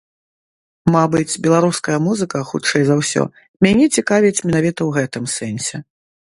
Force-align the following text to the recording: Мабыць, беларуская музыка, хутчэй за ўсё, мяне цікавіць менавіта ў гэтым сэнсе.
Мабыць, 0.95 1.39
беларуская 1.47 1.97
музыка, 2.07 2.37
хутчэй 2.53 2.83
за 2.89 2.95
ўсё, 3.03 3.23
мяне 3.67 3.85
цікавіць 3.99 4.35
менавіта 4.47 4.77
ў 4.85 4.89
гэтым 4.99 5.33
сэнсе. 5.39 5.75